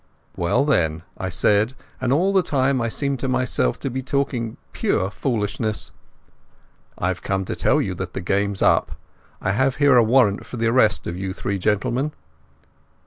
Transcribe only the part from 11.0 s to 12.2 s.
of you three gentlemen."